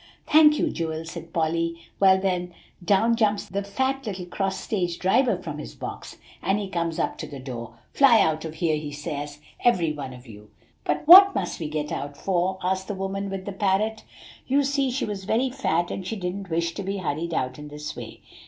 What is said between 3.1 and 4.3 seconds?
jumps the fat little